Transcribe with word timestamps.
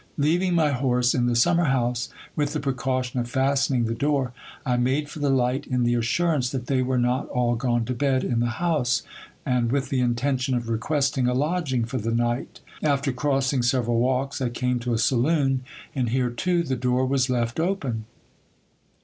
Leaving 0.17 0.55
my 0.55 0.71
horse 0.71 1.13
in 1.13 1.27
the 1.27 1.35
summer 1.35 1.65
house, 1.65 2.09
with 2.35 2.53
the 2.53 2.59
precaution 2.59 3.19
of 3.19 3.29
fastening 3.29 3.85
the 3.85 3.93
door, 3.93 4.33
I 4.65 4.75
made 4.77 5.09
for 5.09 5.19
the 5.19 5.29
light 5.29 5.67
i 5.69 5.75
n 5.75 5.83
the 5.83 5.93
assurance 5.93 6.49
that 6.49 6.65
they 6.65 6.81
were 6.81 6.97
not 6.97 7.27
all 7.29 7.53
gone 7.55 7.85
to 7.85 7.93
bed 7.93 8.23
in 8.23 8.39
the 8.39 8.47
house, 8.57 9.03
and 9.45 9.71
with 9.71 9.89
the 9.89 9.99
intention 9.99 10.55
of 10.55 10.69
requesting 10.69 11.27
a 11.27 11.35
lodging 11.35 11.85
for 11.85 11.99
the 11.99 12.09
night. 12.09 12.61
After 12.81 13.13
crossing 13.13 13.61
several 13.61 13.99
walks, 13.99 14.41
I 14.41 14.49
came 14.49 14.79
to 14.79 14.93
a 14.95 14.97
saloon, 14.97 15.61
and 15.93 16.09
here 16.09 16.31
too 16.31 16.63
the 16.63 16.75
door 16.75 17.05
was 17.05 17.29
le 17.29 17.45
t 17.45 17.61
open. 17.61 18.05